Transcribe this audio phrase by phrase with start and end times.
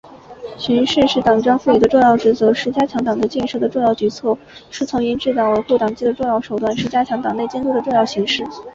[0.57, 4.35] 巡视是党章赋予的重要职责，是加强党的建设的重要举措，
[4.71, 8.43] 是从严治党、维护党纪的重要手段，是加强党内监督的重要形式。